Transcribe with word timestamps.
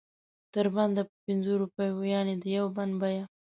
تر 0.53 0.65
بنده 0.75 1.01
په 1.09 1.13
پنځو 1.25 1.53
روپو 1.61 1.83
یعنې 2.13 2.33
د 2.37 2.43
یو 2.57 2.65
بند 2.75 2.93
بیه. 3.01 3.23